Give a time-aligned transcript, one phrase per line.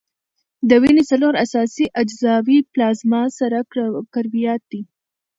[0.69, 3.57] د وینې څلور اساسي اجزاوي پلازما، سره
[4.13, 4.81] کرویات دي.